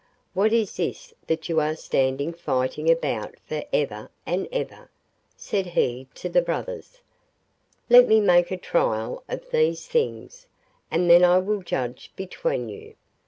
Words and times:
'What 0.33 0.51
is 0.51 0.77
this 0.77 1.13
that 1.27 1.47
you 1.47 1.59
are 1.59 1.75
standing 1.75 2.33
fighting 2.33 2.89
about 2.89 3.35
for 3.45 3.63
ever 3.71 4.09
and 4.25 4.47
ever?' 4.51 4.89
said 5.37 5.67
he 5.67 6.07
to 6.15 6.27
the 6.27 6.41
brothers; 6.41 7.01
'let 7.87 8.07
me 8.07 8.19
make 8.19 8.49
a 8.49 8.57
trial 8.57 9.23
of 9.29 9.51
these 9.51 9.85
things, 9.85 10.47
and 10.89 11.07
then 11.07 11.23
I 11.23 11.37
will 11.37 11.61
judge 11.61 12.11
between 12.15 12.67
you. 12.67 12.95